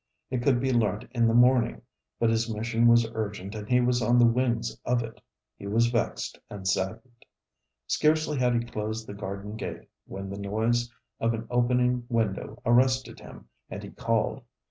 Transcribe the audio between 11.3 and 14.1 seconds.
an opening window arrested him, and he